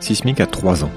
[0.00, 0.90] Sismic a 3 ans.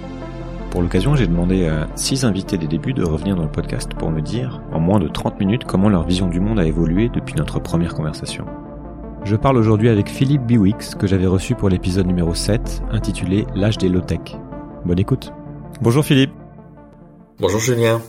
[0.72, 4.12] Pour l'occasion, j'ai demandé à 6 invités des débuts de revenir dans le podcast pour
[4.12, 7.36] me dire, en moins de 30 minutes, comment leur vision du monde a évolué depuis
[7.36, 8.46] notre première conversation.
[9.24, 13.78] Je parle aujourd'hui avec Philippe Biwix, que j'avais reçu pour l'épisode numéro 7, intitulé L'âge
[13.78, 14.38] des low-tech.
[14.86, 15.34] Bonne écoute.
[15.82, 16.32] Bonjour Philippe.
[17.40, 18.02] Bonjour Julien.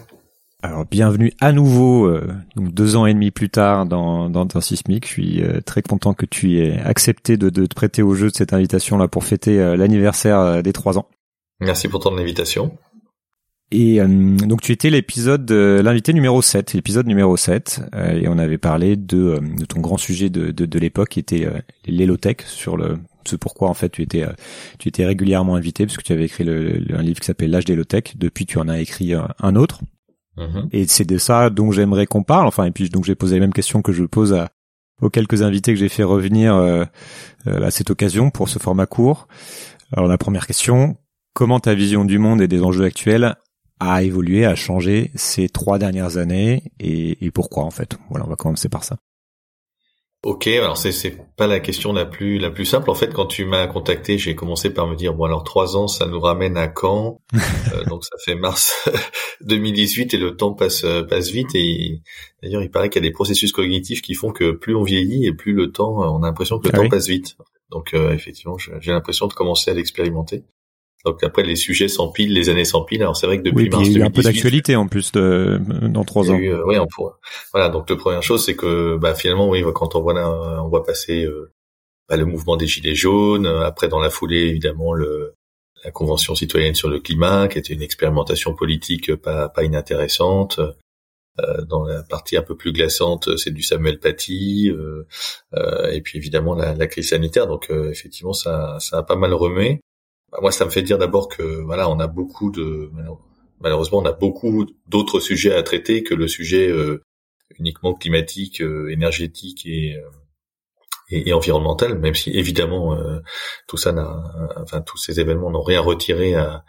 [0.62, 4.60] Alors bienvenue à nouveau, euh, donc deux ans et demi plus tard dans, dans, dans
[4.60, 5.06] Sismic.
[5.06, 8.28] Je suis euh, très content que tu aies accepté de, de te prêter au jeu
[8.28, 11.06] de cette invitation là pour fêter euh, l'anniversaire des trois ans.
[11.60, 12.76] Merci pour ton invitation.
[13.72, 17.82] Et donc tu étais l'épisode l'invité numéro 7, l'épisode numéro 7
[18.20, 21.46] et on avait parlé de, de ton grand sujet de, de, de l'époque qui était
[21.86, 24.26] l'élotech sur le ce pourquoi en fait tu étais
[24.80, 27.64] tu étais régulièrement invité parce que tu avais écrit le, un livre qui s'appelle l'âge
[27.64, 29.82] d'élotech depuis tu en as écrit un autre
[30.40, 30.68] Mhm.
[30.72, 32.46] Et c'est de ça dont j'aimerais qu'on parle.
[32.46, 34.48] Enfin, et puis donc j'ai posé les mêmes questions que je pose à,
[35.02, 36.84] aux quelques invités que j'ai fait revenir euh,
[37.46, 39.28] euh, à cette occasion pour ce format court.
[39.92, 40.96] Alors la première question,
[41.34, 43.36] comment ta vision du monde et des enjeux actuels
[43.80, 47.96] a évolué, a changé ces trois dernières années et, et pourquoi en fait?
[48.10, 48.96] Voilà, on va commencer par ça.
[50.22, 52.90] Ok, alors c'est c'est pas la question la plus la plus simple.
[52.90, 55.88] En fait, quand tu m'as contacté, j'ai commencé par me dire bon alors trois ans,
[55.88, 57.22] ça nous ramène à quand
[57.72, 58.86] euh, Donc ça fait mars
[59.40, 61.54] 2018 et le temps passe passe vite.
[61.54, 62.02] Et
[62.42, 65.24] d'ailleurs, il paraît qu'il y a des processus cognitifs qui font que plus on vieillit
[65.26, 67.36] et plus le temps, on a l'impression que le ah temps passe vite.
[67.70, 70.44] Donc euh, effectivement, j'ai l'impression de commencer à l'expérimenter.
[71.04, 73.02] Donc après les sujets s'empilent, les années s'empilent.
[73.02, 75.12] Alors c'est vrai que depuis oui, mars il y a un peu d'actualité en plus
[75.12, 76.38] de, dans trois ans.
[76.38, 77.18] Euh, oui, on pourra.
[77.52, 77.70] Voilà.
[77.70, 80.30] Donc la première chose c'est que bah, finalement oui quand on voit là,
[80.62, 81.52] on voit passer euh,
[82.08, 83.46] bah, le mouvement des gilets jaunes.
[83.46, 85.34] Après dans la foulée évidemment le
[85.84, 90.60] la convention citoyenne sur le climat qui était une expérimentation politique pas pas inintéressante.
[91.38, 95.06] Euh, dans la partie un peu plus glaçante, c'est du Samuel Paty, euh,
[95.54, 97.46] euh, et puis évidemment la, la crise sanitaire.
[97.46, 99.80] Donc effectivement, ça, ça a pas mal remué.
[100.32, 102.90] Bah, moi, ça me fait dire d'abord que voilà, on a beaucoup de
[103.60, 107.02] malheureusement, on a beaucoup d'autres sujets à traiter que le sujet euh,
[107.58, 110.08] uniquement climatique, euh, énergétique et, euh,
[111.10, 111.98] et, environnemental.
[111.98, 112.98] Même si évidemment
[113.66, 114.22] tout ça n'a,
[114.56, 116.64] enfin tous ces événements n'ont rien retiré à,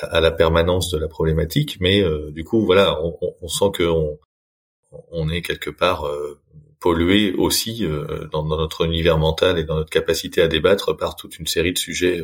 [0.00, 4.18] à, la permanence de la problématique, mais du coup, voilà, on, on sent que on,
[5.10, 6.04] on est quelque part
[6.80, 7.86] pollué aussi
[8.32, 11.72] dans, dans, notre univers mental et dans notre capacité à débattre par toute une série
[11.72, 12.22] de sujets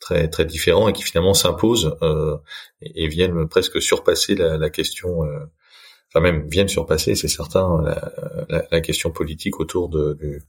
[0.00, 2.36] très très différents et qui finalement s'imposent euh,
[2.82, 5.38] et, viennent presque surpasser la, la question, euh,
[6.08, 8.12] enfin même viennent surpasser, c'est certain, la,
[8.48, 10.40] la, la, question politique autour de, de,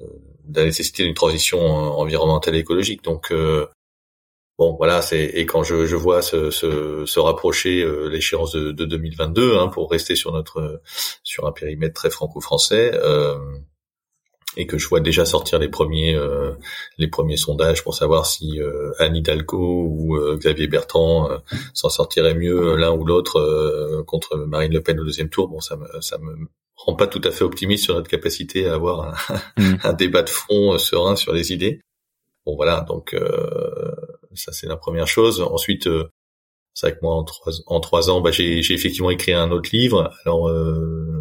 [0.00, 3.02] de la nécessité d'une transition environnementale et écologique.
[3.04, 3.66] Donc euh,
[4.58, 8.72] bon voilà, c'est et quand je, je vois se, se, se rapprocher euh, l'échéance de,
[8.72, 10.80] de 2022 hein, pour rester sur notre
[11.22, 12.92] sur un périmètre très franco-français.
[12.94, 13.36] Euh,
[14.58, 16.50] et que je vois déjà sortir les premiers euh,
[16.98, 21.38] les premiers sondages pour savoir si euh, Anne Hidalgo ou euh, Xavier Bertrand euh,
[21.72, 25.48] s'en sortiraient mieux l'un ou l'autre contre Marine Le Pen au deuxième tour.
[25.48, 28.74] Bon, ça me ça me rend pas tout à fait optimiste sur notre capacité à
[28.74, 29.78] avoir un, mm.
[29.84, 31.80] un débat de fond serein sur les idées.
[32.44, 33.14] Bon voilà, donc
[34.34, 35.40] ça c'est la première chose.
[35.42, 35.88] Ensuite,
[36.72, 39.50] c'est vrai que moi en trois en trois ans, bah, j'ai j'ai effectivement écrit un
[39.50, 40.10] autre livre.
[40.24, 40.50] Alors,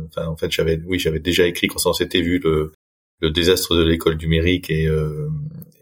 [0.08, 2.72] enfin en fait j'avais oui j'avais déjà écrit quand on s'était vu le
[3.20, 5.30] le désastre de l'école numérique et, euh,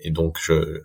[0.01, 0.81] et donc je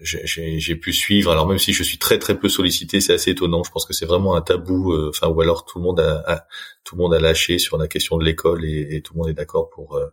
[0.00, 1.32] j'ai pu suivre.
[1.32, 3.64] Alors même si je suis très très peu sollicité, c'est assez étonnant.
[3.64, 4.92] Je pense que c'est vraiment un tabou.
[4.92, 6.46] Euh, enfin ou alors tout le monde a,
[6.84, 9.28] tout le monde a lâché sur la question de l'école et, et, tout le monde
[9.28, 10.06] est d'accord pour euh,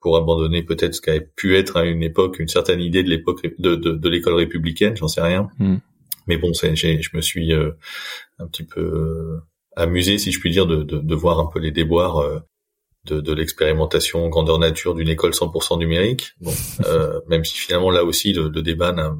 [0.00, 3.40] pour abandonner peut-être ce qu'avait pu être à une époque une certaine idée de l'époque
[3.58, 4.94] de, de, de l'école républicaine.
[4.94, 5.48] J'en sais rien.
[5.58, 5.76] Mm.
[6.26, 9.38] Mais bon, je me suis un petit peu
[9.76, 12.42] amusé, si je puis dire, de, de, de voir un peu les déboires
[13.06, 16.32] de, de l'expérimentation grandeur nature d'une école 100% numérique.
[16.40, 16.52] Bon,
[16.86, 19.14] euh, même si finalement là aussi le, débat n'a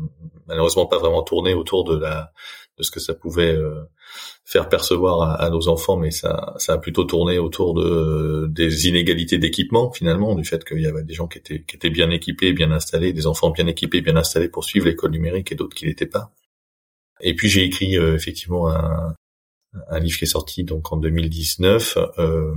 [0.46, 2.32] malheureusement pas vraiment tourné autour de la
[2.76, 3.84] de ce que ça pouvait euh,
[4.44, 9.38] faire percevoir à, nos enfants, mais ça, ça a plutôt tourné autour de des inégalités
[9.38, 12.52] d'équipement finalement, du fait qu'il y avait des gens qui étaient qui étaient bien équipés,
[12.52, 15.86] bien installés, des enfants bien équipés, bien installés pour suivre l'école numérique et d'autres qui
[15.86, 16.32] l'étaient pas.
[17.20, 19.14] Et puis j'ai écrit euh, effectivement un,
[19.88, 21.98] un livre qui est sorti donc en 2019.
[22.18, 22.54] Euh,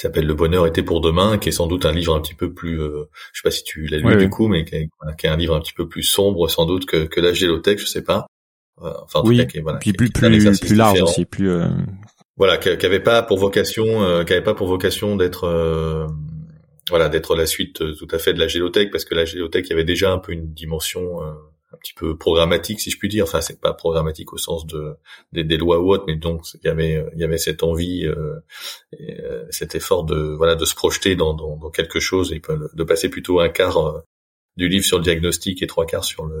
[0.00, 2.34] qui s'appelle Le bonheur était pour demain, qui est sans doute un livre un petit
[2.34, 3.04] peu plus, euh,
[3.34, 5.60] je sais pas si tu l'as lu du coup, mais qui est, un livre un
[5.60, 8.26] petit peu plus sombre sans doute que, que la Gélothèque, je sais pas.
[8.80, 11.50] Euh, enfin, en oui, tout cas, qui, voilà, puis plus plus, plus large aussi, plus.
[11.50, 11.68] Euh...
[12.38, 16.06] Voilà, qui, qui avait pas pour vocation, euh, qui avait pas pour vocation d'être, euh,
[16.88, 19.70] voilà, d'être la suite tout à fait de la Gélothèque, parce que la Gélothèque, il
[19.70, 21.18] y avait déjà un peu une dimension
[21.72, 23.24] un petit peu programmatique si je puis dire.
[23.24, 24.96] Enfin c'est pas programmatique au sens de
[25.32, 28.40] des, lois ou autres mais donc il y avait il y avait cette envie euh,
[29.00, 32.40] euh, cet effort de voilà de se projeter dans, dans, quelque chose et
[32.74, 34.00] de passer plutôt un quart euh,
[34.56, 36.40] du livre sur le diagnostic et trois quarts sur le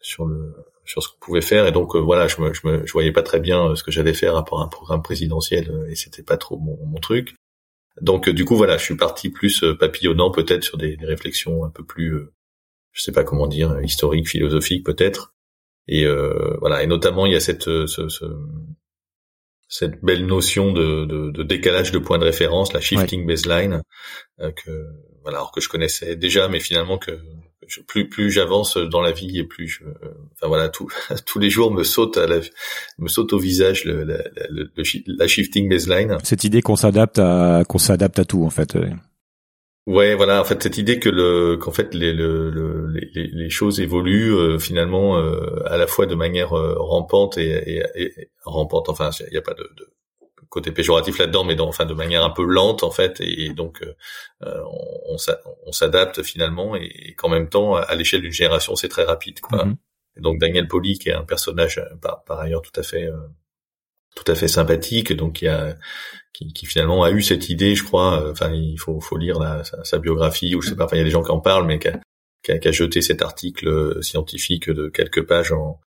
[0.00, 0.54] sur le
[0.84, 1.66] sur ce qu'on pouvait faire.
[1.66, 4.14] Et donc voilà je me, je me je voyais pas très bien ce que j'allais
[4.14, 7.34] faire rapport à un programme présidentiel et c'était pas trop mon, mon truc.
[8.00, 11.70] Donc du coup voilà je suis parti plus papillonnant peut-être sur des, des, réflexions un
[11.70, 12.30] peu plus
[12.92, 15.34] je sais pas comment dire historiques philosophiques peut-être
[15.88, 16.06] et
[16.60, 18.24] voilà et notamment il y a cette ce, ce,
[19.72, 23.82] cette belle notion de, de, de, décalage de point de référence, la shifting baseline,
[24.40, 24.86] euh, que
[25.22, 27.12] voilà, alors que je connaissais déjà, mais finalement que
[27.66, 29.84] je, plus plus j'avance dans la vie et plus je,
[30.34, 30.88] enfin voilà, tout,
[31.26, 32.40] tous les jours me saute à la,
[32.98, 36.18] me saute au visage le, la, la, la shifting baseline.
[36.22, 38.76] Cette idée qu'on s'adapte à qu'on s'adapte à tout en fait.
[39.86, 40.40] Ouais, voilà.
[40.40, 44.58] En fait, cette idée que le qu'en fait les le, les, les, choses évoluent euh,
[44.58, 48.88] finalement euh, à la fois de manière euh, rampante et, et, et, rampante.
[48.88, 49.92] Enfin, il n'y a pas de, de,
[50.50, 53.20] côté péjoratif là-dedans, mais dans, enfin de manière un peu lente en fait.
[53.20, 53.84] Et, donc
[54.40, 55.16] on,
[55.66, 59.40] on s'adapte finalement et, qu'en même temps, à l'échelle d'une génération, c'est très rapide.
[59.40, 59.64] Quoi.
[59.64, 59.76] Mm-hmm.
[60.18, 63.08] Et donc Daniel Poli, qui est un personnage par, par ailleurs tout à fait
[64.14, 65.74] tout à fait sympathique, donc a
[66.32, 68.22] qui, qui, finalement a eu cette idée, je crois.
[68.22, 70.84] Euh, enfin, il faut, faut lire la, sa, sa, biographie ou je sais pas.
[70.84, 72.00] Enfin, il y a des gens qui en parlent, mais qui a,
[72.42, 75.80] qui a, qui a jeté cet article euh, scientifique de quelques pages en.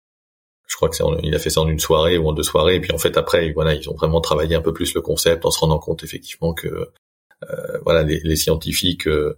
[0.67, 2.75] Je crois que c'est il a fait ça en une soirée ou en deux soirées.
[2.75, 5.45] Et puis en fait après, voilà, ils ont vraiment travaillé un peu plus le concept
[5.45, 6.89] en se rendant compte effectivement que
[7.83, 9.37] voilà, les, les scientifiques euh,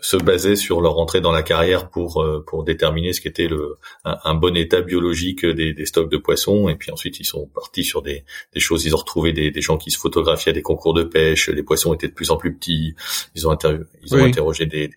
[0.00, 3.76] se basaient sur leur entrée dans la carrière pour euh, pour déterminer ce qu'était le
[4.04, 6.68] un, bon état biologique des, des, stocks de poissons.
[6.68, 8.84] Et puis ensuite, ils sont partis sur des, des choses.
[8.84, 11.48] Ils ont retrouvé des, des, gens qui se photographiaient à des concours de pêche.
[11.48, 12.94] Les poissons étaient de plus en plus petits.
[13.34, 13.56] Ils ont
[14.02, 14.90] ils ont interrogé des,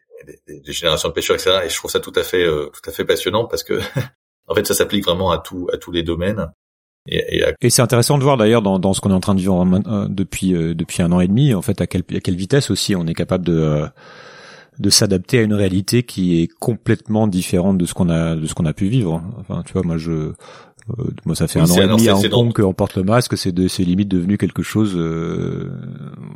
[0.48, 1.62] des, générations de pêcheurs, etc.
[1.66, 3.80] Et je trouve ça tout à fait tout à fait passionnant parce que
[4.48, 6.52] en fait, ça s'applique vraiment à tout à tous les domaines.
[7.08, 9.40] Et, et, c'est intéressant de voir d'ailleurs dans, dans ce qu'on est en train de
[9.40, 12.36] vivre euh, depuis euh, depuis un an et demi, en fait, à quelle, à quelle
[12.36, 13.88] vitesse aussi on est capable de euh,
[14.80, 18.54] de s'adapter à une réalité qui est complètement différente de ce qu'on a de ce
[18.54, 19.22] qu'on a pu vivre.
[19.40, 20.34] Enfin, tu vois, moi je
[21.26, 23.52] moi ça fait un an et demi à Hong Kong qu'on porte le masque, c'est
[23.52, 24.96] de c'est limite devenu quelque chose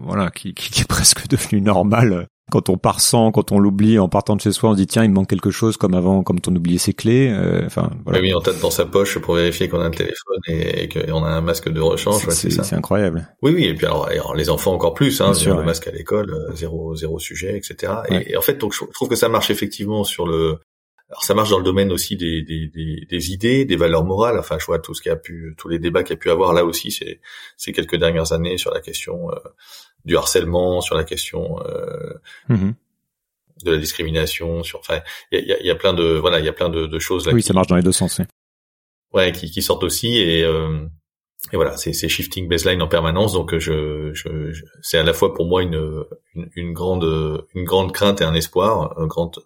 [0.03, 3.97] voilà qui, qui, qui est presque devenu normal quand on part sans, quand on l'oublie
[3.99, 5.93] en partant de chez soi, on se dit tiens il me manque quelque chose comme
[5.93, 7.29] avant, comme on oubliait ses clés.
[7.31, 8.19] Euh, enfin voilà.
[8.19, 11.29] oui, on tape dans sa poche pour vérifier qu'on a le téléphone et, qu'on a
[11.29, 12.27] un masque de rechange.
[12.29, 13.27] C'est incroyable.
[13.41, 16.31] Oui oui et puis alors, les enfants encore plus, hein, sûr, le masque à l'école,
[16.31, 17.93] euh, zéro zéro sujet, etc.
[18.09, 20.59] Et, en fait donc je trouve que ça marche effectivement sur le
[21.09, 24.39] alors ça marche dans le domaine aussi des, des, des, des, idées, des valeurs morales.
[24.39, 26.31] Enfin, je vois tout ce qui a pu, tous les débats qu'il y a pu
[26.31, 27.21] avoir là aussi ces,
[27.55, 29.35] ces quelques dernières années sur la question euh,
[30.05, 32.13] du harcèlement, sur la question euh,
[32.49, 32.73] mm-hmm.
[33.63, 34.63] de la discrimination.
[34.63, 35.01] Sur, enfin,
[35.31, 37.27] il y a, y a, plein de, voilà, il y a plein de, de choses
[37.27, 37.33] là.
[37.33, 38.19] Oui, ça marche dans les deux sens.
[38.19, 38.25] Oui.
[39.13, 40.87] Ouais, qui, qui sortent aussi et euh,
[41.51, 43.33] et voilà, c'est shifting baseline en permanence.
[43.33, 46.05] Donc je, je, c'est à la fois pour moi une,
[46.35, 49.39] une, une, grande une grande crainte et un espoir, un grand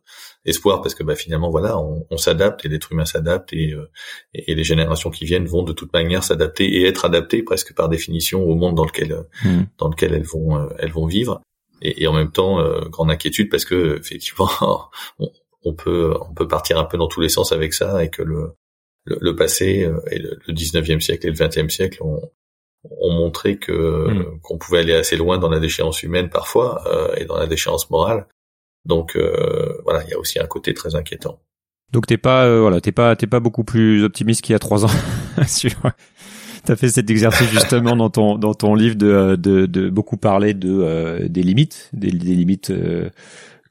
[0.46, 3.90] espoir parce que bah finalement voilà, on, on s'adapte et l'être humain s'adapte et, euh,
[4.34, 7.90] et, les générations qui viennent vont de toute manière s'adapter et être adaptées presque par
[7.90, 9.64] définition au monde dans lequel hmm.
[9.80, 11.42] dans lequel elles vont euh, elles vont vivre.
[11.82, 14.50] Et, et en même temps euh, grande inquiétude parce que effectivement
[15.20, 15.30] on,
[15.64, 18.22] on peut on peut partir un peu dans tous les sens avec ça et que
[18.22, 18.54] le
[19.08, 22.22] le, passé euh, et le, 19e siècle et le 20e siècle ont,
[22.84, 24.40] ont montré que hmm.
[24.42, 27.90] qu'on pouvait aller assez loin dans la déchéance humaine parfois euh, et dans la déchéance
[27.90, 28.28] morale.
[28.86, 31.40] Donc euh, voilà, il y a aussi un côté très inquiétant.
[31.92, 34.86] Donc t'es pas voilà, t'es pas t'es pas beaucoup plus optimiste qu'il y a trois
[34.86, 34.92] ans.
[36.66, 40.54] T'as fait cet exercice justement dans ton dans ton livre de de, de beaucoup parler
[40.54, 42.74] de des limites, des, des limites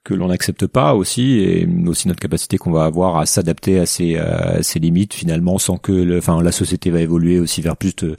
[0.07, 3.87] que l'on n'accepte pas aussi et aussi notre capacité qu'on va avoir à s'adapter à
[3.87, 7.77] ces, à ces limites finalement sans que le, enfin la société va évoluer aussi vers
[7.77, 8.17] plus de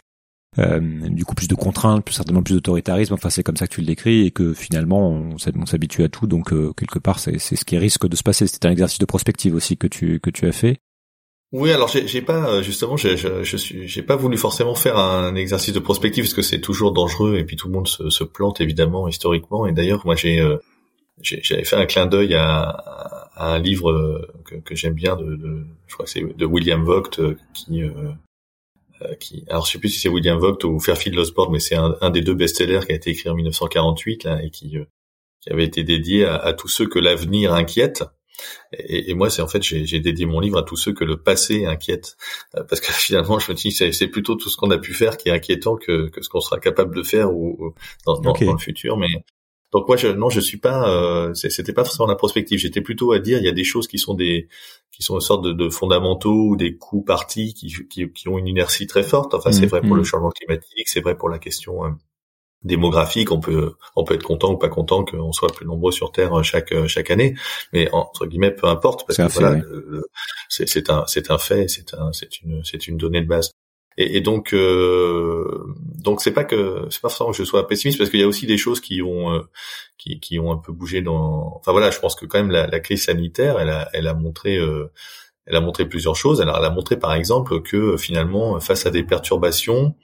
[0.60, 3.14] euh, du coup plus de contraintes, plus certainement plus d'autoritarisme.
[3.14, 6.28] Enfin c'est comme ça que tu le décris et que finalement on, s'habitue à tout.
[6.28, 8.48] Donc euh, quelque part c'est ce qui risque de se passer.
[8.48, 10.80] C'est un exercice de prospective aussi que tu que tu as fait.
[11.54, 15.74] Oui, alors j'ai pas euh, justement, je, je, j'ai pas voulu forcément faire un exercice
[15.74, 18.60] de prospective parce que c'est toujours dangereux et puis tout le monde se, se plante
[18.60, 19.66] évidemment historiquement.
[19.68, 20.42] Et d'ailleurs, moi j'ai
[21.22, 25.36] j'avais fait un clin d'œil à, à, un livre euh, que, que j'aime bien de,
[25.36, 28.14] de, je crois que c'est de William Vogt euh, qui euh,
[29.20, 31.96] qui alors je sais plus si c'est William Vogt ou Fairfield Osborne mais c'est un,
[32.02, 34.78] un, des deux best-sellers qui a été écrit en 1948 là et qui
[35.42, 38.04] qui avait été dédié à, à tous ceux que l'avenir inquiète
[38.72, 41.18] et, et, moi, c'est en fait, j'ai dédié mon livre à tous ceux que le
[41.18, 42.18] passé inquiète,
[42.54, 45.30] parce que finalement, je me dis, c'est plutôt tout ce qu'on a pu faire qui
[45.30, 47.74] est inquiétant que, que ce qu'on sera capable de faire ou,
[48.06, 48.98] dans, dans, dans, le futur.
[48.98, 49.08] Mais
[49.74, 50.90] donc moi, je, non, je suis pas.
[50.90, 52.60] Euh, C'était pas forcément la prospective.
[52.60, 54.48] J'étais plutôt à dire, il y a des choses qui sont des,
[54.92, 58.38] qui sont une sorte de, de fondamentaux ou des coups partis qui, qui, qui, ont
[58.38, 59.34] une inertie très forte.
[59.34, 60.06] Enfin, c'est mmh, vrai pour le mmh.
[60.06, 61.90] changement climatique, c'est vrai pour la question euh,
[62.64, 63.32] démographique.
[63.32, 66.34] On peut, on peut être content ou pas content qu'on soit plus nombreux sur Terre
[66.34, 67.36] euh, chaque euh, chaque année,
[67.74, 69.62] mais entre guillemets, peu importe, parce que voilà,
[70.48, 73.52] c'est un c'est un fait, c'est un c'est une c'est une donnée de base.
[73.98, 77.98] Et, et donc euh, donc c'est pas que c'est pas forcément que je sois pessimiste
[77.98, 79.42] parce qu'il y a aussi des choses qui ont euh,
[79.98, 81.56] qui, qui ont un peu bougé dans.
[81.58, 84.14] Enfin voilà, je pense que quand même la, la crise sanitaire, elle a elle a
[84.14, 84.92] montré euh,
[85.46, 86.42] elle a montré plusieurs choses.
[86.42, 89.96] Alors elle a montré par exemple que finalement face à des perturbations,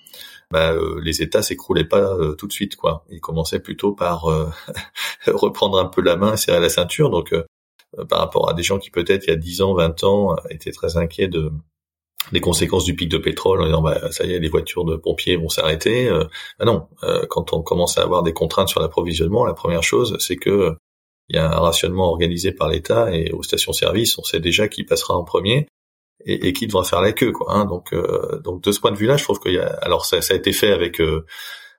[0.51, 3.05] bah, euh, les États s'écroulaient pas euh, tout de suite quoi.
[3.09, 4.25] Ils commençaient plutôt par
[5.27, 7.09] reprendre un peu la main, serrer la ceinture.
[7.09, 7.33] Donc
[8.09, 10.71] par rapport à des gens qui peut-être il y a 10 ans, 20 ans étaient
[10.71, 11.51] très inquiets de
[12.31, 14.95] les conséquences du pic de pétrole en disant bah ça y est les voitures de
[14.95, 16.23] pompiers vont s'arrêter euh,
[16.59, 20.17] bah non euh, quand on commence à avoir des contraintes sur l'approvisionnement la première chose
[20.19, 20.75] c'est que
[21.29, 24.83] il y a un rationnement organisé par l'État et aux stations-service on sait déjà qui
[24.83, 25.67] passera en premier
[26.25, 27.65] et, qui devra faire la queue quoi hein.
[27.65, 30.05] donc euh, donc de ce point de vue là je trouve qu'il y a alors
[30.05, 31.01] ça, ça a été fait avec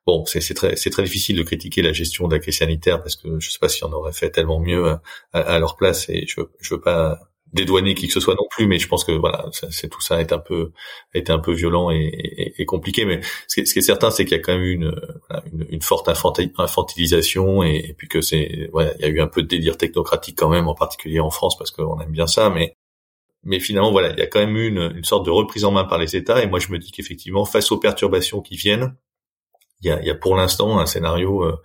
[0.06, 3.40] bon c'est très très difficile de critiquer la gestion de la crise sanitaire parce que
[3.40, 5.00] je sais pas si on aurait fait tellement mieux à,
[5.32, 7.20] à leur place et je je veux pas
[7.54, 10.20] dédouaner qui que ce soit non plus, mais je pense que voilà, c'est tout ça
[10.20, 10.72] est un peu
[11.14, 13.04] été un peu violent et, compliqué.
[13.04, 14.94] Mais ce qui, est, certain, c'est qu'il y a quand même eu une,
[15.52, 19.42] une, une forte infantilisation et, puis que c'est voilà, il y a eu un peu
[19.42, 22.76] de délire technocratique quand même, en particulier en France parce qu'on aime bien ça, mais
[23.44, 25.84] mais finalement voilà, il y a quand même une, une sorte de reprise en main
[25.84, 28.96] par les États et moi je me dis qu'effectivement face aux perturbations qui viennent,
[29.82, 31.60] il y a, pour l'instant un scénario euh,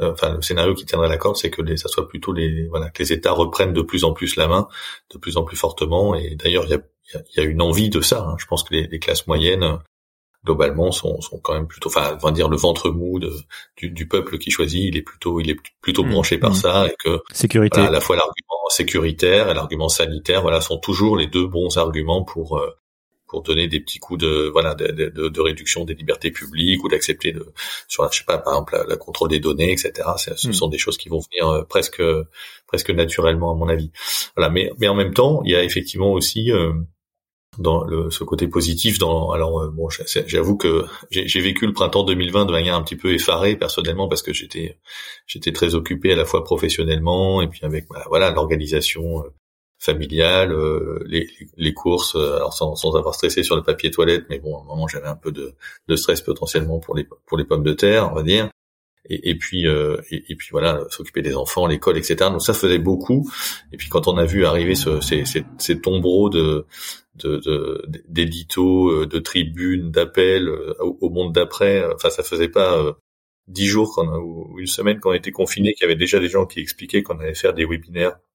[0.00, 2.90] enfin le scénario qui tiendrait la corde, c'est que les, ça soit plutôt les voilà
[2.90, 4.68] que les États reprennent de plus en plus la main,
[5.12, 6.14] de plus en plus fortement.
[6.14, 6.80] Et d'ailleurs, il y a,
[7.36, 8.24] y a, une envie de ça.
[8.26, 8.36] Hein.
[8.38, 9.78] Je pense que les, les, classes moyennes
[10.44, 13.32] globalement sont, sont quand même plutôt, enfin, on va dire le ventre mou de,
[13.76, 16.10] du, du, peuple qui choisit, il est plutôt, il est plutôt mmh.
[16.10, 16.54] branché par mmh.
[16.54, 21.16] ça et que sécurité, à la fois l'argument sécuritaire et l'argument sanitaire, voilà, sont toujours
[21.16, 22.70] les deux bons arguments pour euh,
[23.34, 26.88] pour donner des petits coups de voilà de, de, de réduction des libertés publiques ou
[26.88, 27.52] d'accepter de
[27.88, 30.52] sur je sais pas par exemple le contrôle des données etc ce hmm.
[30.52, 32.00] sont des choses qui vont venir euh, presque
[32.68, 33.90] presque naturellement à mon avis
[34.36, 36.74] voilà mais mais en même temps il y a effectivement aussi euh,
[37.58, 39.88] dans le, ce côté positif dans alors euh, bon
[40.26, 44.22] j'avoue que j'ai vécu le printemps 2020 de manière un petit peu effarée personnellement parce
[44.22, 44.78] que j'étais
[45.26, 49.24] j'étais très occupé à la fois professionnellement et puis avec bah, voilà l'organisation
[49.84, 54.24] familiale, euh, les, les, courses, euh, alors sans, sans, avoir stressé sur le papier toilette,
[54.30, 55.54] mais bon, à un moment j'avais un peu de,
[55.88, 58.48] de, stress potentiellement pour les pour les pommes de terre, on va dire.
[59.10, 62.16] Et, et puis euh, et, puis voilà, s'occuper des enfants, l'école, etc.
[62.30, 63.30] Donc ça faisait beaucoup.
[63.72, 66.66] Et puis quand on a vu arriver ce, ces, ces, ces tombereaux de
[68.08, 70.48] d'éditos, de, de, tribunes, d'appels
[70.80, 72.96] au, monde d'après, enfin ça faisait pas
[73.46, 76.46] dix jours qu'on ou une semaine qu'on était confiné, qu'il y avait déjà des gens
[76.46, 78.33] qui expliquaient qu'on allait faire des webinaires euh,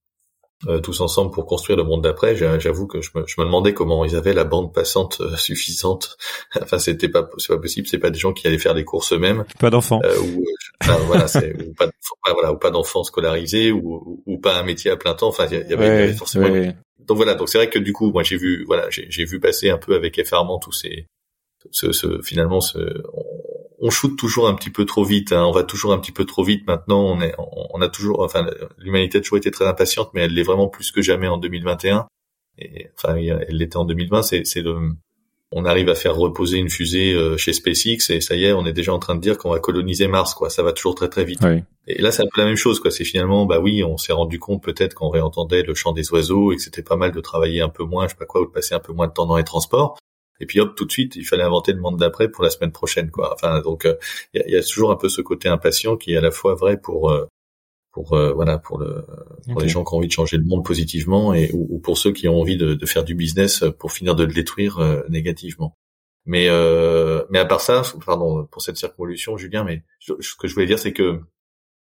[0.83, 2.35] tous ensemble pour construire le monde d'après.
[2.35, 6.17] J'avoue que je me, je me, demandais comment ils avaient la bande passante euh, suffisante.
[6.61, 7.87] enfin, c'était pas, c'est pas possible.
[7.87, 9.45] C'est pas des gens qui allaient faire des courses eux-mêmes.
[9.59, 10.01] Pas d'enfants.
[10.03, 10.43] Euh, ou,
[10.81, 11.89] enfin, voilà, ou pas,
[12.33, 15.27] voilà, ou pas d'enfants scolarisés, ou, ou, pas un métier à plein temps.
[15.29, 16.49] Enfin, il y, avait, forcément.
[16.99, 17.35] Donc voilà.
[17.35, 19.95] Donc c'est vrai que du coup, moi j'ai vu, voilà, j'ai vu passer un peu
[19.95, 21.07] avec effarement tous ces,
[21.71, 22.79] ce, ce finalement, ce,
[23.81, 25.31] on shoot toujours un petit peu trop vite.
[25.31, 25.45] Hein.
[25.45, 26.67] On va toujours un petit peu trop vite.
[26.67, 28.45] Maintenant, on est, on a toujours, enfin,
[28.77, 32.07] l'humanité a toujours été très impatiente, mais elle l'est vraiment plus que jamais en 2021.
[32.57, 34.21] Et enfin, elle l'était en 2020.
[34.23, 34.91] C'est, le,
[35.51, 38.65] on arrive à faire reposer une fusée euh, chez SpaceX et ça y est, on
[38.65, 40.49] est déjà en train de dire qu'on va coloniser Mars, quoi.
[40.49, 41.39] Ça va toujours très très vite.
[41.87, 42.91] Et là, c'est un peu la même chose, quoi.
[42.91, 46.51] C'est finalement, bah oui, on s'est rendu compte peut-être qu'on réentendait le chant des oiseaux
[46.51, 48.45] et que c'était pas mal de travailler un peu moins, je sais pas quoi, ou
[48.45, 49.97] de passer un peu moins de temps dans les transports
[50.39, 52.71] et puis hop tout de suite il fallait inventer le monde d'après pour la semaine
[52.71, 53.33] prochaine quoi.
[53.33, 53.95] Enfin donc euh,
[54.33, 56.79] il y, a, toujours un peu ce côté impatient qui est à la fois vrai
[56.79, 57.27] pour euh,
[57.91, 59.05] pour euh, voilà pour le
[59.51, 62.11] pour les gens qui ont envie de changer le monde positivement et ou, pour ceux
[62.11, 64.79] qui ont envie de, de, faire du business pour finir de le détruire
[65.09, 65.75] négativement.
[66.25, 66.47] Mais
[67.29, 70.79] mais à part ça pardon pour cette circonvolution Julien mais ce que je voulais dire
[70.79, 71.21] c'est que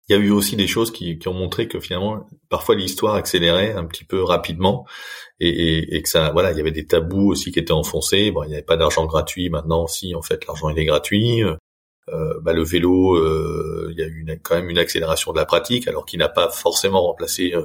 [0.09, 3.73] il y a eu aussi des choses qui, ont montré que finalement parfois l'histoire accélérait
[3.73, 4.87] un petit peu rapidement
[5.41, 8.31] et, que ça voilà il y avait des tabous aussi qui étaient enfoncés.
[8.31, 9.51] Bon il n'y avait pas d'argent gratuit.
[9.51, 11.43] Maintenant si en fait l'argent il est gratuit.
[11.43, 15.45] Euh, bah, le vélo euh, il y a eu quand même une accélération de la
[15.45, 17.63] pratique alors qu'il n'a pas forcément remplacé euh,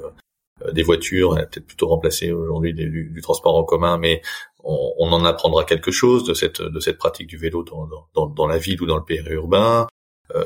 [0.66, 1.36] euh des voitures.
[1.38, 4.22] Il a peut-être plutôt remplacé aujourd'hui du, transport en commun mais
[4.64, 8.86] on, en apprendra quelque chose de cette pratique du vélo dans, dans, la ville ou
[8.86, 9.88] dans le périurbain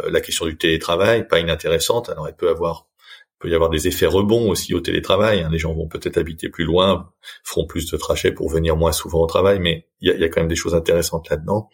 [0.08, 2.10] la question du télétravail, pas inintéressante.
[2.10, 2.88] Alors, elle peut avoir
[3.40, 5.42] peut y avoir des effets rebonds aussi au télétravail.
[5.42, 5.50] Hein.
[5.52, 7.12] Les gens vont peut-être habiter plus loin,
[7.44, 10.24] feront plus de trajets pour venir moins souvent au travail, mais il y a, y
[10.24, 11.70] a, quand même des choses intéressantes là-dedans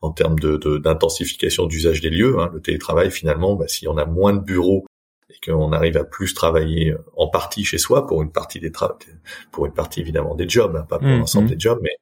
[0.00, 2.38] en termes de, d'intensification d'usage des lieux.
[2.40, 2.50] Hein.
[2.52, 4.84] Le télétravail, finalement, bah, si on a moins de bureaux
[5.30, 8.72] et qu'on arrive à plus travailler euh, en partie chez soi pour une partie des
[9.50, 11.50] pour une partie évidemment des jobs, hein, pas pour mmh, l'ensemble mmh.
[11.50, 11.96] des jobs, mais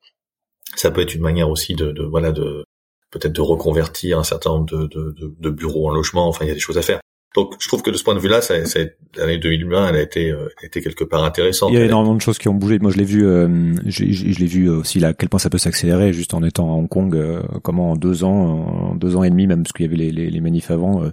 [0.75, 2.64] ça peut être une manière aussi de, de voilà de
[3.12, 6.26] peut-être de reconvertir un certain nombre de, de, de, bureaux en logement.
[6.28, 7.00] Enfin, il y a des choses à faire.
[7.35, 8.81] Donc, je trouve que de ce point de vue-là, ça, ça,
[9.16, 11.71] l'année 2020, elle a été, euh, été quelque part intéressante.
[11.73, 12.78] Il y a énormément de choses qui ont bougé.
[12.78, 15.49] Moi, je l'ai vu, euh, je, je l'ai vu aussi là, à quel point ça
[15.49, 17.14] peut s'accélérer juste en étant à Hong Kong.
[17.16, 19.97] Euh, comment en deux ans, en deux ans et demi, même parce qu'il y avait
[19.97, 21.11] les, les, les manifs avant,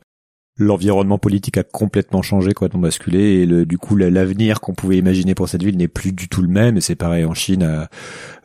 [0.59, 5.33] l'environnement politique a complètement changé, complètement basculé, et le, du coup l'avenir qu'on pouvait imaginer
[5.33, 6.77] pour cette ville n'est plus du tout le même.
[6.77, 7.85] Et c'est pareil en Chine euh,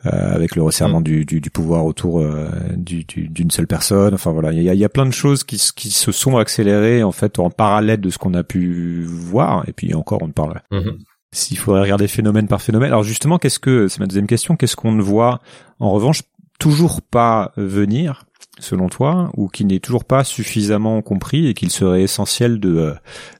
[0.05, 1.03] euh, avec le resserrement mm.
[1.03, 4.13] du, du, du, pouvoir autour euh, d'une seule personne.
[4.13, 7.03] Enfin voilà, il y a, y a, plein de choses qui, qui se sont accélérées
[7.03, 9.67] en fait en parallèle de ce qu'on a pu voir.
[9.67, 10.61] Et puis encore, on parle.
[10.71, 10.97] Mm-hmm.
[11.33, 12.91] S'il faudrait regarder phénomène par phénomène.
[12.91, 15.41] Alors justement, qu'est-ce que c'est ma deuxième question Qu'est-ce qu'on ne voit?
[15.79, 16.21] En revanche
[16.59, 18.25] toujours pas venir
[18.59, 22.93] selon toi, ou qui n'est toujours pas suffisamment compris et qu'il serait essentiel de, euh,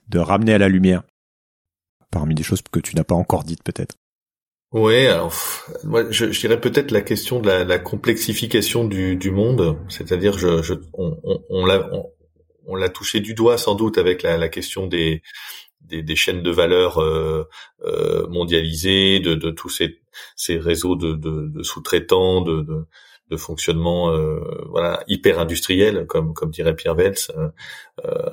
[0.10, 1.04] de ramener à la lumière
[2.16, 3.96] Parmi des choses que tu n'as pas encore dites peut-être?
[4.72, 5.34] Oui, alors
[5.84, 10.38] moi je, je dirais peut-être la question de la, la complexification du, du monde, c'est-à-dire
[10.38, 11.90] je, je, on, on, on l'a
[12.68, 15.22] on, l'a touché du doigt sans doute avec la, la question des,
[15.88, 17.48] des, chaînes de valeur euh,
[17.84, 22.86] euh, mondialisées, de, tous ces, réseaux de, sous-traitants, de,
[23.38, 24.40] fonctionnement euh,
[25.08, 27.50] hyper industriel comme dirait Pierre euh,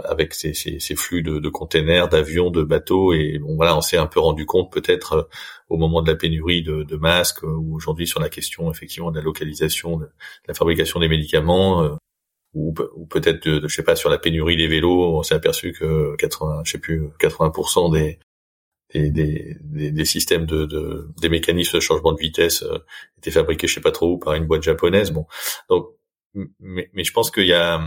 [0.05, 0.53] avec ces,
[0.97, 3.13] flux de, containers d'avions de bateaux.
[3.13, 5.29] Et on s'est un peu rendu compte peut-être
[5.69, 9.25] au moment de la pénurie de masques ou aujourd'hui sur la question effectivement de la
[9.25, 10.09] localisation de,
[10.47, 11.99] la fabrication des médicaments
[12.55, 12.75] ou,
[13.09, 16.73] peut-être je sais pas sur la pénurie des vélos on s'est aperçu que 80 je
[16.73, 18.19] sais plus 80% des
[18.95, 22.79] des, des, des, systèmes de, de, des mécanismes de changement de vitesse euh,
[23.19, 25.13] étaient fabriqués je sais pas trop où par une boîte japonaise.
[25.13, 25.27] Bon.
[25.69, 25.89] Donc
[26.61, 27.83] mais, mais je pense qu'il y a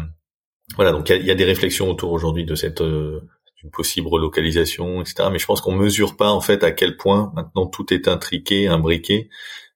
[0.76, 3.22] voilà donc il y a, des réflexions autour aujourd'hui de cette euh,
[3.58, 7.32] d'une possible relocalisation etc mais je pense qu'on mesure pas en fait à quel point
[7.36, 9.30] maintenant tout est intriqué imbriqué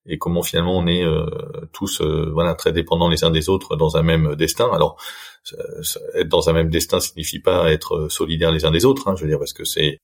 [0.09, 1.25] et comment finalement on est euh,
[1.71, 4.97] tous voilà très dépendants les uns des autres dans un même destin alors
[6.15, 9.23] être dans un même destin signifie pas être solidaires les uns des autres hein, je
[9.23, 9.99] veux dire parce que c'est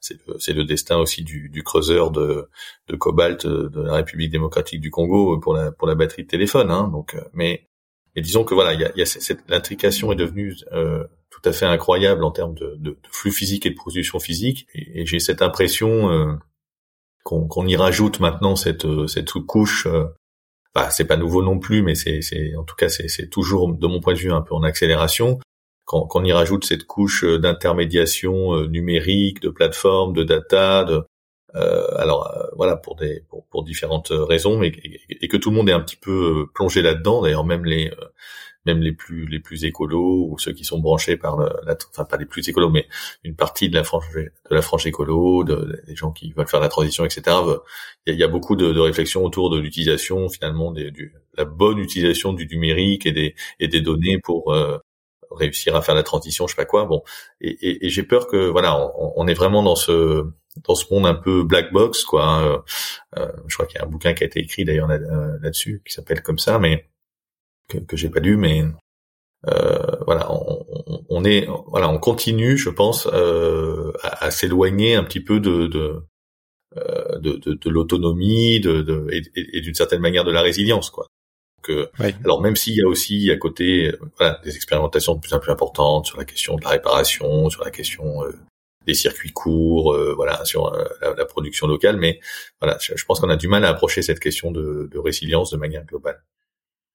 [0.00, 2.48] c'est le, destin aussi du, du creuseur de,
[2.88, 6.70] de, cobalt de la République démocratique du Congo pour la, pour la batterie de téléphone.
[6.70, 7.66] Hein, donc, euh, mais,
[8.16, 8.92] mais disons que voilà,
[9.48, 13.66] l'intrication est devenue euh, tout à fait incroyable en termes de, de, de, flux physique
[13.66, 14.66] et de production physique.
[14.74, 16.34] Et, j'ai cette impression euh,
[17.24, 19.86] qu'on y rajoute maintenant cette cette sous-couche.
[19.86, 20.06] Euh,
[20.74, 22.20] bah, c'est pas nouveau non plus, mais c'est
[22.56, 25.40] en tout cas c'est toujours de mon point de vue un peu en accélération
[25.90, 31.02] quand, y rajoute cette couche euh, d'intermédiation euh, numérique, de plateforme, de data, de
[31.56, 34.68] euh, alors voilà pour des pour, différentes raisons, mais
[35.08, 37.22] et, que tout le monde est un petit peu plongé là-dedans.
[37.22, 37.90] D'ailleurs, même les
[38.66, 42.16] même les plus les plus écolos ou ceux qui sont branchés par la, enfin pas
[42.16, 42.86] les plus écolos, mais
[43.24, 46.60] une partie de la frange de la frange écolo, de, des gens qui veulent faire
[46.60, 47.36] la transition, etc.
[48.06, 51.78] Il y a, beaucoup de, de réflexions autour de l'utilisation finalement des, du, la bonne
[51.78, 54.54] utilisation du numérique et des et des données pour
[55.30, 56.84] réussir à faire la transition, je sais pas quoi.
[56.84, 57.02] Bon,
[57.40, 60.24] et, et, et j'ai peur que voilà, on, on, est vraiment dans ce
[60.64, 62.24] dans ce monde un peu black box, quoi.
[62.24, 62.64] Hein.
[63.16, 65.82] Euh, je crois qu'il y a un bouquin qui a été écrit d'ailleurs euh, là-dessus,
[65.86, 66.89] qui s'appelle comme ça, mais
[67.70, 68.64] que, que j'ai pas lu, mais
[69.48, 70.64] euh, voilà, on,
[71.08, 75.66] on, est voilà, on continue, je pense, euh, à, à s'éloigner un petit peu de,
[75.66, 76.02] de
[76.76, 80.90] euh, de, de, de l'autonomie, de, de, et, et d'une certaine manière de la résilience,
[80.90, 81.08] quoi.
[81.62, 81.90] Que,
[82.24, 85.50] Alors même s'il y a aussi à côté voilà, des expérimentations de plus en plus
[85.50, 88.32] importantes sur la question de la réparation, sur la question euh,
[88.86, 92.20] des circuits courts, euh, voilà, sur la, production locale, mais
[92.60, 95.56] voilà, je, pense qu'on a du mal à approcher cette question de, de, résilience de
[95.56, 96.22] manière globale.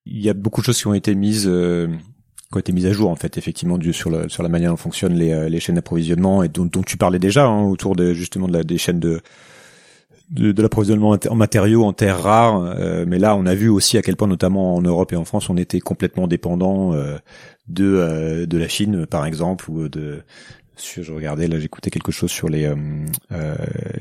[0.05, 2.91] Il y a beaucoup de choses qui ont été mises qui ont été mises à
[2.91, 5.75] jour en fait effectivement du, sur, la, sur la manière dont fonctionnent les, les chaînes
[5.75, 8.99] d'approvisionnement et dont, dont, tu parlais déjà hein, autour de justement de la, des chaînes
[8.99, 9.21] de
[10.29, 12.61] de, de l'approvisionnement en matériaux, en terres rares.
[12.61, 15.25] Euh, mais là, on a vu aussi à quel point, notamment en Europe et en
[15.25, 17.17] France, on était complètement dépendant euh,
[17.67, 20.23] de euh, de la Chine, par exemple, ou de
[20.79, 22.71] je regardais là, j'écoutais quelque chose sur les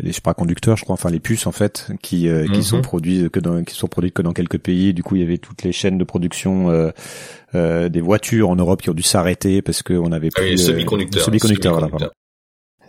[0.01, 2.83] les supraconducteurs, je crois, enfin les puces en fait, qui qui sont mhm.
[2.83, 4.95] produites que dans qui sont produites que dans quelques pays.
[4.95, 6.93] Du coup, il y avait toutes les chaînes de production
[7.53, 11.25] des voitures en Europe qui ont dû s'arrêter parce qu'on avait plus ah semi-conducteurs.
[11.25, 12.11] Semi-conducteurs, voilà,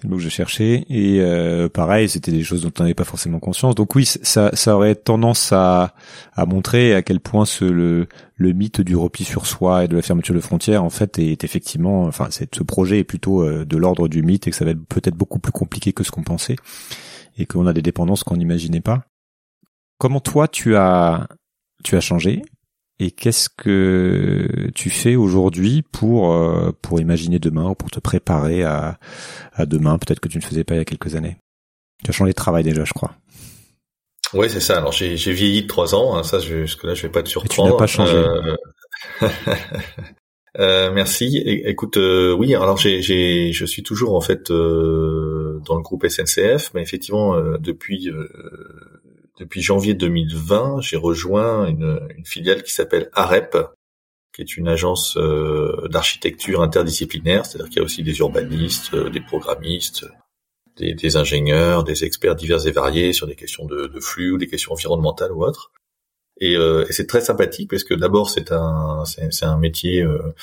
[0.10, 0.86] que je cherchais.
[0.90, 3.76] Et euh, pareil, c'était des choses dont on n'avait pas forcément conscience.
[3.76, 5.94] Donc oui, ça, ça aurait tendance à,
[6.34, 9.96] à montrer à quel point ce, le, le mythe du repli sur soi et de
[9.96, 13.78] la fermeture de frontières, en fait, est, effectivement, enfin, ce projet est plutôt euh, de
[13.78, 16.24] l'ordre du mythe et que ça va être peut-être beaucoup plus compliqué que ce qu'on
[16.24, 16.56] pensait
[17.38, 19.04] et qu'on a des dépendances qu'on n'imaginait pas.
[19.98, 21.28] Comment toi, tu as,
[21.84, 22.42] tu as changé
[23.00, 28.64] et qu'est-ce que tu fais aujourd'hui pour euh, pour imaginer demain ou pour te préparer
[28.64, 28.98] à,
[29.54, 31.38] à demain Peut-être que tu ne faisais pas il y a quelques années?
[32.04, 33.14] Tu as changé de travail déjà, je crois.
[34.34, 34.78] Oui, c'est ça.
[34.78, 36.16] Alors j'ai vieilli de trois ans.
[36.16, 36.24] Hein.
[36.24, 37.70] ça, je, jusque là, je vais pas te surprendre.
[37.70, 38.16] tu n'as pas changé.
[38.16, 38.56] Euh...
[40.58, 41.38] Euh, merci.
[41.66, 46.08] écoute, euh, oui, alors j'ai, j'ai, je suis toujours en fait euh, dans le groupe
[46.08, 48.10] SNCF, mais effectivement depuis
[49.38, 53.58] depuis janvier 2020, j'ai rejoint une, une, filiale qui s'appelle AREP,
[54.34, 55.18] qui est une agence
[55.90, 60.06] d'architecture interdisciplinaire, c'est-à-dire qu'il y a aussi des urbanistes, des programmistes,
[60.78, 64.38] des, des, ingénieurs, des experts divers et variés sur des questions de, de flux ou
[64.38, 65.72] des questions environnementales ou autres.
[66.38, 70.34] Et, euh, et c'est très sympathique parce que d'abord c'est un c'est un métier euh,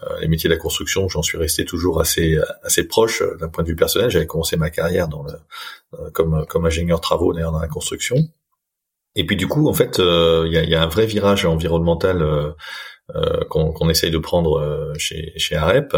[0.00, 3.48] euh, les métiers de la construction j'en suis resté toujours assez assez proche euh, d'un
[3.48, 4.10] point de vue personnel.
[4.10, 8.16] J'avais commencé ma carrière dans le comme comme ingénieur travaux d'ailleurs dans la construction
[9.16, 12.22] et puis du coup en fait il y a, y, a, un vrai virage environnemental
[12.22, 15.96] euh, qu'on qu'on essaye de prendre chez chez AREP.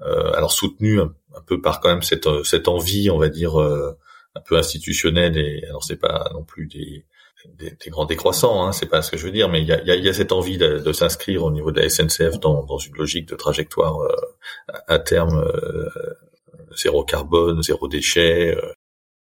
[0.00, 1.12] Alors soutenu un,
[1.46, 5.84] peu par quand même cette cette envie on va dire un peu institutionnelle et alors
[5.84, 7.04] c'est pas non plus des
[7.46, 9.72] des, des, grands décroissants, hein, c'est pas ce que je veux dire, mais il y
[9.72, 12.40] a, y, a, y a, cette envie de, de s'inscrire au niveau de la SNCF
[12.40, 14.14] dans, dans une logique de trajectoire euh,
[14.86, 15.88] à terme euh,
[16.76, 18.72] zéro carbone, zéro déchet, euh,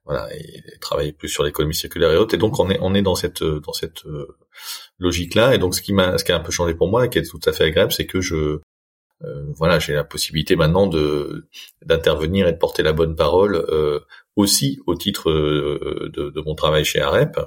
[0.07, 2.35] voilà, et, travailler plus sur l'économie circulaire et autres.
[2.35, 4.03] Et donc on est on est dans cette dans cette
[4.99, 5.55] logique là.
[5.55, 7.19] Et donc ce qui m'a ce qui a un peu changé pour moi et qui
[7.19, 8.61] est tout à fait agréable, c'est que je
[9.57, 11.47] voilà, j'ai la possibilité maintenant de
[11.85, 14.01] d'intervenir et de porter la bonne parole euh,
[14.37, 17.39] aussi au titre euh, de, de, mon travail chez AREP,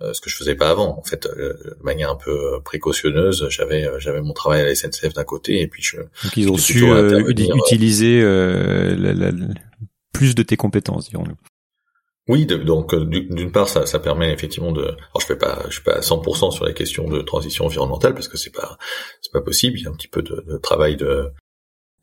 [0.00, 0.96] euh, ce que je faisais pas avant.
[0.96, 5.12] En fait, euh, de manière un peu précautionneuse, j'avais j'avais mon travail à la SNCF
[5.14, 5.96] d'un côté et puis je.
[5.96, 6.84] Donc ils ont su
[7.28, 9.32] utiliser la,
[10.12, 11.36] plus de tes compétences, dirons-nous.
[12.28, 14.82] Oui, donc d'une part ça, permet effectivement de.
[14.82, 18.12] Alors je fais pas, je suis pas à 100% sur la question de transition environnementale
[18.12, 18.76] parce que c'est pas
[19.22, 19.78] c'est pas possible.
[19.78, 21.32] Il y a un petit peu de, de travail de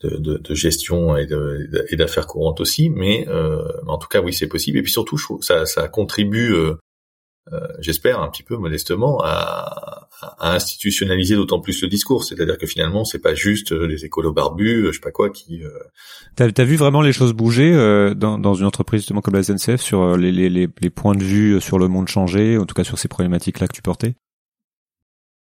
[0.02, 1.26] de, de, gestion et,
[1.96, 4.80] d'affaires courantes aussi, mais euh, en tout cas oui c'est possible.
[4.80, 6.76] Et puis surtout ça contribue, euh,
[7.54, 10.08] euh, j'espère un petit peu modestement, à,
[10.40, 12.24] à institutionnaliser d'autant plus le discours.
[12.24, 15.64] C'est-à-dire que finalement c'est pas juste les écolos barbus, je sais pas quoi qui.
[15.64, 15.70] Euh...
[16.36, 17.72] T'as as vu vraiment les choses bouger
[18.16, 21.62] dans, dans une entreprise justement comme la SNCF sur les, les, les points de vue
[21.62, 24.16] sur le monde changé, en tout cas sur ces problématiques là que tu portais?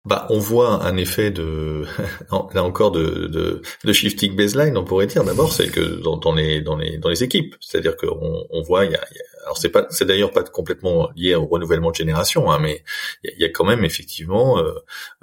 [0.05, 1.85] Bah, on voit un effet de
[2.53, 3.61] là encore de,
[3.91, 5.23] shifting baseline, on pourrait dire.
[5.23, 9.05] D'abord, c'est que dans, dans, les dans les équipes, c'est-à-dire qu'on on voit, y a,
[9.43, 12.83] alors c'est pas c'est d'ailleurs pas complètement lié au renouvellement de génération, hein, mais
[13.23, 14.73] il y, a quand même effectivement euh,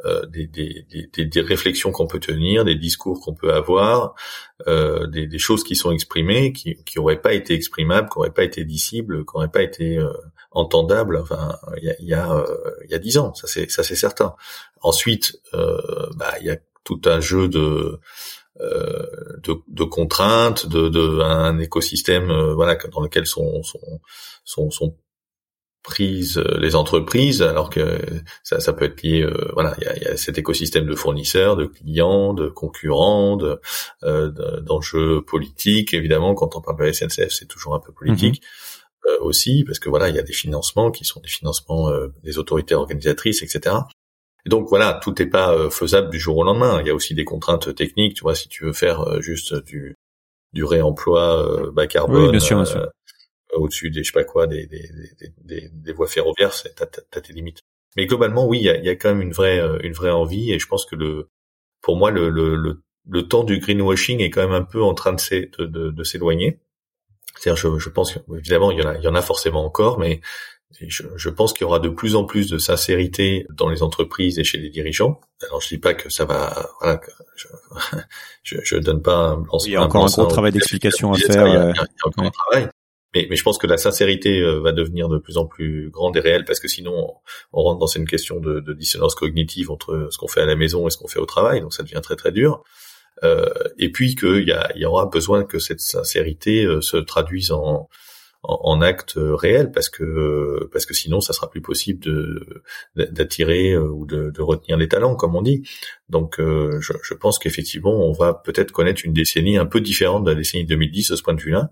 [0.06, 4.14] euh, des, réflexions qu'on peut tenir, des discours qu'on peut avoir,
[4.66, 8.30] euh, des, des, choses qui sont exprimées qui qui auraient pas été exprimables, qui auraient
[8.30, 9.98] pas été dissibles, qui auraient pas été
[10.54, 11.16] euh, entendables.
[11.16, 12.44] Enfin, il y a y euh,
[12.88, 14.34] y a dix ans, ça c'est ça c'est certain.
[14.82, 17.98] Ensuite, euh, bah, il y a tout un jeu de
[18.60, 19.06] euh,
[19.42, 24.00] de, contraintes, de, de un écosystème euh, voilà dans lequel sont sont
[24.44, 24.96] sont,
[25.82, 27.98] prises les entreprises, alors que
[28.42, 32.34] ça, ça peut être lié, voilà, il y a, cet écosystème de fournisseurs, de clients,
[32.34, 33.58] de concurrents, de,
[34.60, 35.94] d'enjeux politiques.
[35.94, 38.42] Évidemment, quand on parle de SNCF, c'est toujours un peu politique.
[38.42, 38.79] Mm-hmm.
[39.20, 41.90] Aussi parce que voilà il y a des financements qui sont des financements
[42.22, 43.76] des autorités organisatrices etc
[44.46, 46.80] et donc voilà, tout n'est pas euh, faisable du jour au lendemain.
[46.80, 48.14] Il y a aussi des contraintes techniques.
[48.14, 49.96] Tu vois, si tu veux faire euh, juste du,
[50.52, 52.64] du réemploi euh, bas carbone bien sûr,
[53.52, 54.88] au-dessus des je sais pas quoi des, des,
[55.38, 57.60] des, des voies ferroviaires, t'as as tes limites.
[57.96, 60.52] Mais globalement, oui, il y a, y a, quand même une vraie une vraie envie.
[60.52, 61.28] Et je pense que le
[61.82, 64.94] pour moi le, le, le, le temps du greenwashing est quand même un peu en
[64.94, 66.60] train de, de, de, s'éloigner.
[67.40, 69.98] C'est-à-dire, je, je pense qu'évidemment, il y en a, il y en a forcément encore,
[69.98, 70.20] mais
[70.78, 74.38] je, je, pense qu'il y aura de plus en plus de sincérité dans les entreprises
[74.38, 75.20] et chez les dirigeants.
[75.42, 77.00] Alors je dis pas que ça va, voilà,
[77.34, 77.48] je,
[78.42, 81.46] je, je donne pas un Il y a encore un gros travail d'explication à faire.
[81.46, 81.72] Il y, a, euh,
[82.04, 82.68] encore un travail.
[83.14, 86.16] Mais, mais, je pense que la sincérité euh, va devenir de plus en plus grande
[86.16, 87.14] et réelle parce que sinon
[87.52, 90.56] on rentre dans une question de, de dissonance cognitive entre ce qu'on fait à la
[90.56, 92.62] maison et ce qu'on fait au travail, donc ça devient très très dur.
[93.22, 97.88] Euh, et puis qu'il y, y aura besoin que cette sincérité euh, se traduise en,
[98.42, 102.62] en, acte réel parce que parce que sinon ça sera plus possible de
[102.96, 105.62] d'attirer euh, ou de, de, retenir les talents comme on dit.
[106.08, 110.24] Donc euh, je, je, pense qu'effectivement on va peut-être connaître une décennie un peu différente
[110.24, 111.70] de la décennie 2010 à ce point de vue-là,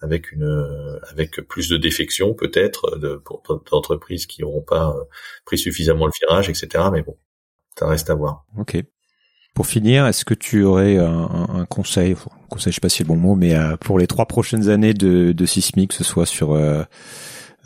[0.00, 3.22] avec une avec plus de défections peut-être de,
[3.70, 4.96] d'entreprises qui n'auront pas
[5.44, 6.84] pris suffisamment le virage, etc.
[6.92, 7.16] Mais bon,
[7.78, 8.46] ça reste à voir.
[8.58, 8.82] Ok.
[9.56, 12.14] Pour finir, est-ce que tu aurais un, un conseil,
[12.50, 14.68] conseil, je sais pas si c'est le bon mot, mais euh, pour les trois prochaines
[14.68, 16.82] années de, de Sismic, que ce soit sur euh,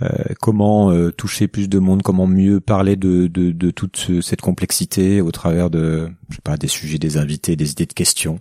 [0.00, 0.08] euh,
[0.40, 5.32] comment toucher plus de monde, comment mieux parler de, de, de toute cette complexité au
[5.32, 8.38] travers de, je sais pas, des sujets, des invités, des idées de questions?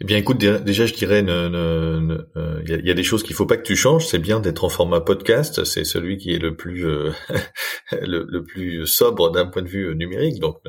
[0.00, 3.56] Eh bien, écoute, déjà, je dirais, il euh, y, a, des choses qu'il faut pas
[3.56, 4.06] que tu changes.
[4.06, 5.64] C'est bien d'être en format podcast.
[5.64, 7.10] C'est celui qui est le plus euh,
[7.90, 10.38] le, plus sobre d'un point de vue numérique.
[10.38, 10.60] Donc,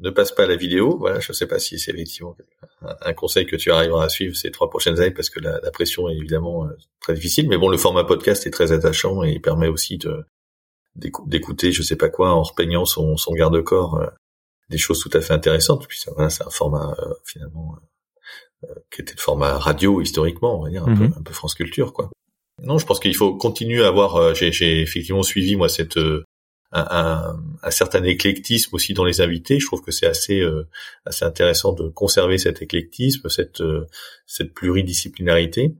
[0.00, 0.96] ne, passe pas à la vidéo.
[0.98, 2.34] Voilà, je ne sais pas si c'est effectivement
[2.80, 6.08] un conseil que tu arriveras à suivre ces trois prochaines années, parce que la, pression
[6.08, 7.50] est évidemment euh, très difficile.
[7.50, 9.98] Mais bon, le format podcast est très attachant et il permet aussi
[10.96, 14.10] d'écouter, je sais pas quoi, en repeignant son, garde-corps,
[14.70, 15.86] des choses tout à fait intéressantes.
[15.86, 17.84] Puis voilà, c'est un format finalement euh,
[18.90, 21.14] qui était le format radio historiquement, on va dire, un, peu, mhm.
[21.18, 22.10] un peu France Culture, quoi.
[22.62, 24.16] Non, je pense qu'il faut continuer à avoir.
[24.16, 26.24] Euh, j'ai effectivement suivi moi cette euh,
[26.72, 29.60] un, un, certain éclectisme aussi dans les invités.
[29.60, 30.42] Je trouve que c'est assez
[31.06, 33.62] assez intéressant de conserver cet éclectisme, cette
[34.26, 35.74] cette pluridisciplinarité.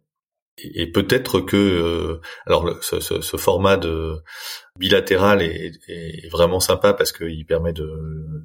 [0.62, 4.22] Et, peut-être que alors ce, ce, ce, format de
[4.78, 7.90] bilatéral est, est, vraiment sympa parce qu'il permet de,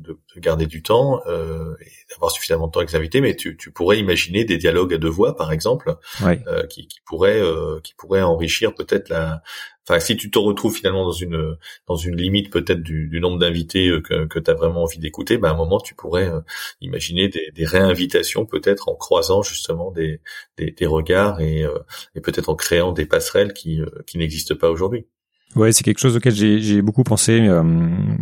[0.01, 3.21] de, garder du temps euh, et d'avoir suffisamment de temps avec les invités.
[3.21, 6.99] Mais tu, tu, pourrais imaginer des dialogues à deux voix, par exemple, euh, qui, qui
[7.05, 9.41] pourraient euh, qui pourraient enrichir peut-être la.
[9.87, 13.37] Enfin, si tu te retrouves finalement dans une dans une limite peut-être du, du, nombre
[13.39, 16.29] d'invités euh, que, que tu as vraiment envie d'écouter, ben à un moment tu pourrais
[16.29, 16.39] euh,
[16.81, 20.21] imaginer des, des réinvitations peut-être en croisant justement des,
[20.57, 21.79] des, des regards et, euh,
[22.15, 25.05] et peut-être en créant des passerelles qui qui n'existent pas aujourd'hui.
[25.55, 27.39] Ouais, c'est quelque chose auquel j'ai beaucoup pensé.
[27.41, 27.63] Euh,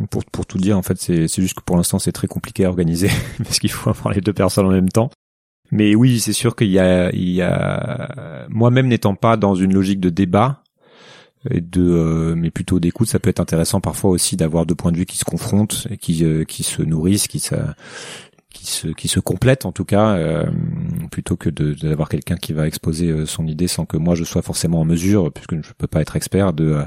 [0.09, 2.69] pour, pour tout dire, en fait, c'est juste que pour l'instant, c'est très compliqué à
[2.69, 5.09] organiser parce qu'il faut avoir les deux personnes en même temps.
[5.71, 9.73] Mais oui, c'est sûr qu'il y a, il y a moi-même n'étant pas dans une
[9.73, 10.60] logique de débat
[11.49, 14.91] et de, euh, mais plutôt d'écoute, ça peut être intéressant parfois aussi d'avoir deux points
[14.91, 17.75] de vue qui se confrontent et qui, euh, qui se nourrissent, qui, ça,
[18.53, 20.45] qui se qui se complète en tout cas euh,
[21.09, 24.23] plutôt que de d'avoir quelqu'un qui va exposer euh, son idée sans que moi je
[24.23, 26.83] sois forcément en mesure puisque je peux pas être expert de euh,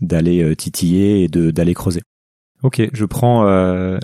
[0.00, 2.02] d'aller titiller et de d'aller creuser.
[2.62, 3.44] Ok, je prends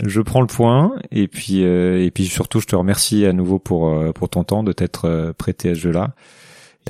[0.05, 4.13] je prends le point et puis et puis surtout je te remercie à nouveau pour
[4.13, 6.15] pour ton temps de t'être prêté à ce jeu-là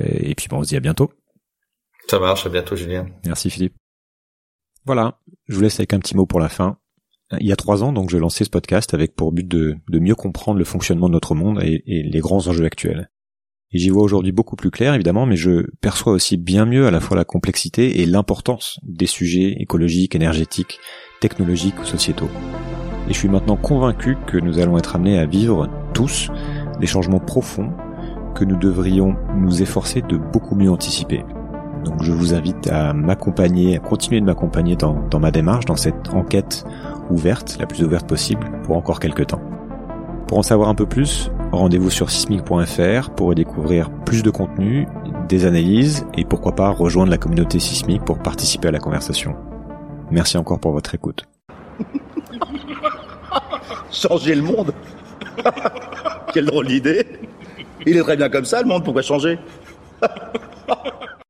[0.03, 1.11] et, puis bon on se dit à bientôt.
[2.07, 3.07] Ça marche, à bientôt Julien.
[3.25, 3.75] Merci Philippe.
[4.85, 6.77] Voilà, je vous laisse avec un petit mot pour la fin
[7.39, 10.15] il y a trois ans, donc, je lançais ce podcast avec pour but de, mieux
[10.15, 13.09] comprendre le fonctionnement de notre monde et, les grands enjeux actuels.
[13.73, 16.91] Et j'y vois aujourd'hui beaucoup plus clair, évidemment, mais je perçois aussi bien mieux à
[16.91, 20.79] la fois la complexité et l'importance des sujets écologiques, énergétiques,
[21.21, 22.29] technologiques ou sociétaux.
[23.07, 26.29] Et je suis maintenant convaincu que nous allons être amenés à vivre tous
[26.81, 27.71] des changements profonds
[28.35, 31.23] que nous devrions nous efforcer de beaucoup mieux anticiper.
[31.83, 36.09] Donc je vous invite à m'accompagner, à continuer de m'accompagner dans, ma démarche, dans cette
[36.13, 36.63] enquête
[37.09, 39.41] ouverte, la plus ouverte possible, pour encore quelques temps.
[40.27, 44.87] Pour en savoir un peu plus, rendez-vous sur sismic.fr pour découvrir plus de contenu,
[45.27, 49.35] des analyses et pourquoi pas rejoindre la communauté sismique pour participer à la conversation.
[50.09, 51.25] Merci encore pour votre écoute.
[53.91, 54.73] Changer le monde
[56.33, 57.05] Quelle drôle d'idée
[57.85, 59.39] Il est très bien comme ça, le monde, pourquoi changer?